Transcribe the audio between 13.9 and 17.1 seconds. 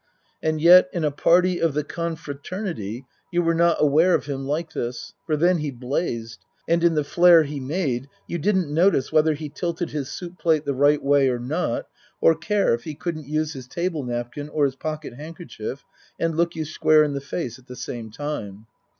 napkin or his pocket handkerchief and look you square